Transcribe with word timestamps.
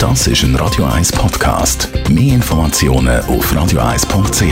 Das 0.00 0.26
ist 0.26 0.42
ein 0.44 0.56
Radio 0.56 0.86
1 0.86 1.12
Podcast. 1.12 1.90
Mehr 2.08 2.36
Informationen 2.36 3.20
auf 3.26 3.52
radio1.ch. 3.52 4.42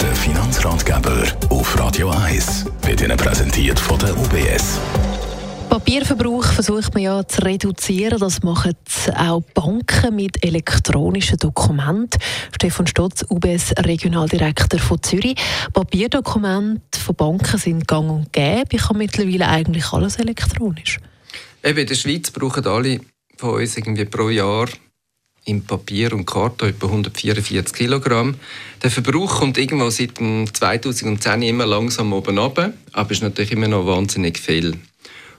Der 0.00 0.14
Finanzratgeber 0.16 1.22
auf 1.50 1.78
Radio 1.78 2.10
1 2.10 2.64
wird 2.82 3.00
Ihnen 3.00 3.16
präsentiert 3.16 3.78
von 3.78 3.96
der 4.00 4.10
UBS. 4.18 4.80
Papierverbrauch 5.68 6.44
versucht 6.44 6.94
man 6.94 7.02
ja 7.02 7.28
zu 7.28 7.42
reduzieren. 7.42 8.18
Das 8.18 8.42
machen 8.42 8.72
auch 9.14 9.42
Banken 9.52 10.16
mit 10.16 10.42
elektronischen 10.42 11.36
Dokumenten. 11.36 12.18
Stefan 12.54 12.86
Stotz, 12.86 13.24
UBS 13.28 13.74
Regionaldirektor 13.78 14.80
von 14.80 15.02
Zürich. 15.02 15.36
Papierdokumente 15.74 16.98
von 16.98 17.14
Banken 17.14 17.58
sind 17.58 17.86
gang 17.86 18.10
und 18.10 18.32
gäbe. 18.32 18.68
Ich 18.72 18.88
habe 18.88 18.96
mittlerweile 18.96 19.48
eigentlich 19.48 19.92
alles 19.92 20.16
elektronisch. 20.16 21.00
Eben 21.62 21.78
in 21.78 21.86
der 21.86 21.94
Schweiz 21.96 22.30
brauchen 22.30 22.66
alle 22.66 23.00
von 23.36 23.60
uns 23.60 23.76
irgendwie 23.76 24.06
pro 24.06 24.30
Jahr 24.30 24.68
im 25.44 25.62
Papier 25.62 26.12
und 26.14 26.24
Karton 26.24 26.70
etwa 26.70 26.86
144 26.86 27.74
Kilogramm. 27.74 28.36
Der 28.82 28.90
Verbrauch 28.90 29.40
kommt 29.40 29.58
irgendwo 29.58 29.90
seit 29.90 30.16
2010 30.16 31.42
immer 31.42 31.66
langsam 31.66 32.12
oben 32.12 32.38
runter, 32.38 32.72
aber 32.92 33.10
ist 33.10 33.22
natürlich 33.22 33.52
immer 33.52 33.68
noch 33.68 33.86
wahnsinnig 33.86 34.38
viel. 34.38 34.78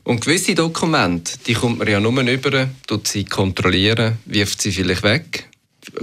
Und 0.09 0.21
gewisse 0.21 0.55
Dokumente, 0.55 1.33
die 1.45 1.53
kommt 1.53 1.77
man 1.77 1.87
ja 1.87 1.99
nur 1.99 2.19
über, 2.19 2.67
tut 2.87 3.07
sie 3.07 3.25
kontrollieren, 3.25 4.17
wirft 4.25 4.59
sie 4.59 4.71
vielleicht 4.71 5.03
weg. 5.03 5.47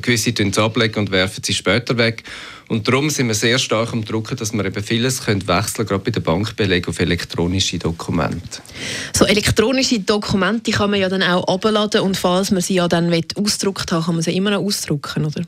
Gewisse 0.00 0.32
tun 0.32 0.52
sie 0.52 0.62
ablegen 0.62 1.00
und 1.00 1.10
werfen 1.10 1.42
sie 1.42 1.52
später 1.52 1.98
weg. 1.98 2.22
Und 2.68 2.86
darum 2.86 3.10
sind 3.10 3.26
wir 3.26 3.34
sehr 3.34 3.58
stark 3.58 3.92
am 3.92 4.04
Drucken, 4.04 4.36
dass 4.36 4.52
wir 4.52 4.64
eben 4.64 4.84
vieles 4.84 5.24
können 5.24 5.48
wechseln 5.48 5.88
gerade 5.88 6.04
bei 6.04 6.12
der 6.12 6.20
Bankbelegung 6.20 6.94
auf 6.94 7.00
elektronische 7.00 7.80
Dokumente. 7.80 8.60
So 9.12 9.24
elektronische 9.24 9.98
Dokumente 9.98 10.70
kann 10.70 10.90
man 10.90 11.00
ja 11.00 11.08
dann 11.08 11.24
auch 11.24 11.52
abladen 11.52 12.02
und 12.02 12.16
falls 12.16 12.52
man 12.52 12.62
sie 12.62 12.74
ja 12.74 12.86
dann 12.86 13.12
ausdruckt 13.34 13.90
haben, 13.90 14.04
kann 14.04 14.14
man 14.14 14.22
sie 14.22 14.36
immer 14.36 14.52
noch 14.52 14.62
ausdrucken, 14.62 15.24
oder? 15.24 15.42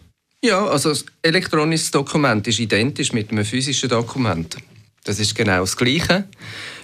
Ja, 0.45 0.67
also 0.67 0.91
ein 0.91 0.99
elektronisches 1.23 1.93
Dokument 1.93 2.45
ist 2.49 2.59
identisch 2.59 3.13
mit 3.13 3.31
einem 3.31 3.45
physischen 3.45 3.89
Dokument. 3.89 4.57
Das 5.05 5.21
ist 5.21 5.35
genau 5.35 5.61
das 5.61 5.77
Gleiche. 5.77 6.25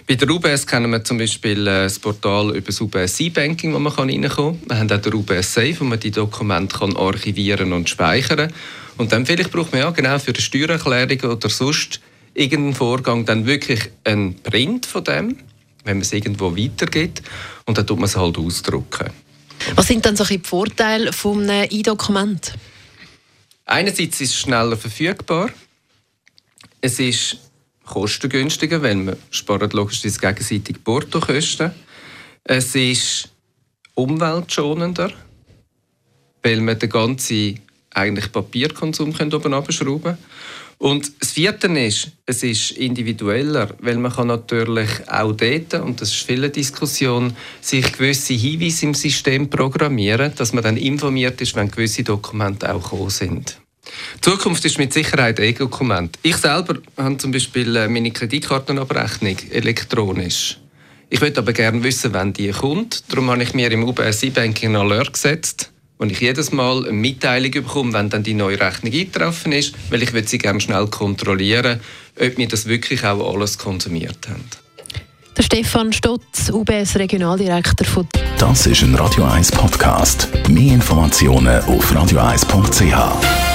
Bei 0.07 0.13
der 0.13 0.29
UBS 0.29 0.67
kennen 0.67 0.91
wir 0.91 1.03
zum 1.03 1.17
Beispiel 1.17 1.65
äh, 1.65 1.83
das 1.83 1.97
Portal 1.97 2.55
über 2.55 2.67
das 2.67 2.79
UBS 2.79 3.19
E-Banking, 3.21 3.73
wo 3.73 3.79
man 3.79 3.91
reinkommen 3.91 4.29
kann. 4.29 4.69
Wir 4.69 4.77
haben 4.77 4.91
auch 4.91 5.01
den 5.01 5.13
UBS 5.15 5.51
Safe, 5.51 5.75
wo 5.79 5.83
man 5.83 5.99
die 5.99 6.11
Dokumente 6.11 6.77
kann 6.77 6.95
archivieren 6.95 7.73
und 7.73 7.89
speichern 7.89 8.53
Und 8.97 9.11
dann 9.11 9.25
vielleicht 9.25 9.51
braucht 9.51 9.71
man 9.71 9.81
ja 9.81 9.89
genau 9.89 10.19
für 10.19 10.31
eine 10.31 10.41
Steuererklärung 10.41 11.31
oder 11.31 11.49
sonst 11.49 12.01
irgendeinen 12.35 12.75
Vorgang 12.75 13.25
dann 13.25 13.47
wirklich 13.47 13.89
einen 14.03 14.35
Print 14.43 14.85
von 14.85 15.03
dem, 15.03 15.37
wenn 15.85 15.97
man 15.97 16.01
es 16.01 16.13
irgendwo 16.13 16.55
weitergibt. 16.55 17.23
Und 17.65 17.79
dann 17.79 17.87
tut 17.87 17.97
man 17.97 18.05
es 18.05 18.15
halt 18.15 18.37
ausdrucken. 18.37 19.09
Was 19.73 19.87
sind 19.87 20.05
dann 20.05 20.15
so 20.15 20.23
die 20.23 20.37
Vorteile 20.37 21.13
von 21.13 21.49
einem 21.49 21.67
E-Dokument? 21.71 22.53
Einerseits 23.65 24.21
ist 24.21 24.29
es 24.29 24.39
schneller 24.39 24.77
verfügbar. 24.77 25.49
Es 26.79 26.99
ist 26.99 27.39
kostengünstiger, 27.85 28.81
weil 28.81 28.95
man 28.95 29.17
spart 29.29 29.73
logischerweise 29.73 30.19
gegenseitig 30.19 30.83
Portokosten. 30.83 31.71
Es 32.43 32.75
ist 32.75 33.29
umweltschonender, 33.93 35.11
weil 36.43 36.61
man 36.61 36.77
den 36.77 36.89
ganzen 36.89 37.59
eigentlich 37.91 38.31
Papierkonsum 38.31 39.13
oben 39.33 39.53
abschrauben 39.53 40.03
kann. 40.03 40.17
Und 40.77 41.11
das 41.21 41.31
Vierte 41.31 41.67
ist, 41.67 42.11
es 42.25 42.43
ist 42.43 42.71
individueller, 42.71 43.73
weil 43.79 43.97
man 43.97 44.11
kann 44.11 44.27
natürlich 44.27 44.89
auch 45.07 45.31
dort, 45.31 45.73
und 45.75 46.01
das 46.01 46.09
ist 46.09 46.23
viele 46.23 46.49
Diskussion, 46.49 47.35
sich 47.61 47.93
gewisse 47.93 48.33
Hinweise 48.33 48.85
im 48.87 48.93
System 48.93 49.49
programmieren, 49.49 50.33
dass 50.35 50.51
man 50.51 50.63
dann 50.63 50.75
informiert 50.75 51.39
ist, 51.39 51.55
wenn 51.55 51.71
gewisse 51.71 52.03
Dokumente 52.03 52.73
auch 52.73 52.83
gekommen 52.83 53.09
sind. 53.09 53.57
Die 54.15 54.21
Zukunft 54.21 54.65
ist 54.65 54.77
mit 54.77 54.93
Sicherheit 54.93 55.39
E-Dokument. 55.39 56.17
Ich 56.23 56.37
selber 56.37 56.77
habe 56.97 57.17
zum 57.17 57.31
Beispiel 57.31 57.75
äh, 57.75 57.87
meine 57.87 58.11
Kreditkartenabrechnung 58.11 59.37
elektronisch. 59.51 60.57
Ich 61.09 61.21
würde 61.21 61.39
aber 61.39 61.53
gerne 61.53 61.83
wissen, 61.83 62.13
wann 62.13 62.33
die 62.33 62.49
kommt. 62.49 63.03
Darum 63.09 63.29
habe 63.29 63.43
ich 63.43 63.53
mir 63.53 63.71
im 63.71 63.83
UBS 63.83 64.23
E-Banking 64.23 64.75
Alert 64.75 65.13
gesetzt, 65.13 65.71
wo 65.99 66.05
ich 66.05 66.19
jedes 66.19 66.51
Mal 66.51 66.83
eine 66.83 66.93
Mitteilung 66.93 67.51
bekomme, 67.51 67.93
wenn 67.93 68.09
dann 68.09 68.23
die 68.23 68.33
neue 68.33 68.59
Rechnung 68.59 68.91
eingetroffen 68.91 69.51
ist, 69.51 69.73
weil 69.89 70.01
ich 70.01 70.11
sie 70.27 70.37
gerne 70.37 70.59
schnell 70.59 70.87
kontrollieren, 70.87 71.79
ob 72.19 72.37
wir 72.37 72.47
das 72.47 72.65
wirklich 72.65 73.03
auch 73.03 73.33
alles 73.33 73.57
konsumiert 73.57 74.27
haben. 74.27 74.43
Der 75.37 75.43
Stefan 75.43 75.91
Stotz, 75.91 76.49
UBS 76.49 76.95
Regionaldirektor 76.95 77.85
von 77.85 78.07
Das 78.37 78.65
ist 78.67 78.81
ein 78.81 78.95
Radio 78.95 79.25
1 79.25 79.51
Podcast. 79.51 80.29
Mehr 80.49 80.73
Informationen 80.73 81.61
auf 81.65 81.91
radio1.ch. 81.91 83.54